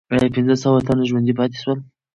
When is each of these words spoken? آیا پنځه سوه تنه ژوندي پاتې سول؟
آیا 0.13 0.27
پنځه 0.35 0.55
سوه 0.63 0.77
تنه 0.87 1.03
ژوندي 1.09 1.33
پاتې 1.39 1.57
سول؟ 1.63 1.77